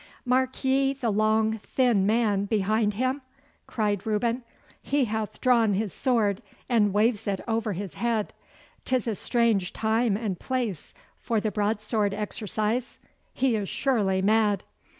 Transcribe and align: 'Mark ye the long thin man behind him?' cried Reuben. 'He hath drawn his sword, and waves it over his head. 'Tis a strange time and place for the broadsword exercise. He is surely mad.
'Mark 0.25 0.63
ye 0.63 0.93
the 0.93 1.11
long 1.11 1.59
thin 1.59 2.07
man 2.07 2.45
behind 2.45 2.95
him?' 2.95 3.21
cried 3.67 4.03
Reuben. 4.03 4.41
'He 4.81 5.05
hath 5.05 5.39
drawn 5.39 5.73
his 5.75 5.93
sword, 5.93 6.41
and 6.67 6.91
waves 6.91 7.27
it 7.27 7.39
over 7.47 7.73
his 7.73 7.93
head. 7.93 8.33
'Tis 8.83 9.05
a 9.07 9.13
strange 9.13 9.73
time 9.73 10.17
and 10.17 10.39
place 10.39 10.95
for 11.17 11.39
the 11.39 11.51
broadsword 11.51 12.15
exercise. 12.15 12.97
He 13.31 13.55
is 13.55 13.69
surely 13.69 14.23
mad. 14.23 14.63